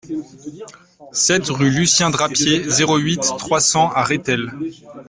sept 1.11 1.49
rue 1.49 1.69
Lucien 1.69 2.09
Drapier, 2.09 2.67
zéro 2.67 2.97
huit, 2.97 3.21
trois 3.37 3.59
cents 3.61 3.89
à 3.91 4.03
Rethel 4.03 4.51